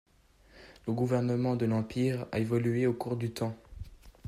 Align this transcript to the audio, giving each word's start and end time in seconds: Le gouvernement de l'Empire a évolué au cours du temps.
Le 0.87 0.93
gouvernement 0.93 1.55
de 1.55 1.67
l'Empire 1.67 2.25
a 2.31 2.39
évolué 2.39 2.87
au 2.87 2.93
cours 2.95 3.17
du 3.17 3.29
temps. 3.29 3.55